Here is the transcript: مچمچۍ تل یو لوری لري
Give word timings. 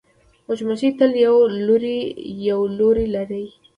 مچمچۍ 0.47 0.89
تل 0.99 1.11
یو 1.25 1.37
لوری 2.77 3.05
لري 3.15 3.43